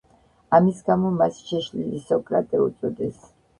[0.57, 3.25] ამის გამო მას „შეშლილი სოკრატე“ უწოდეს.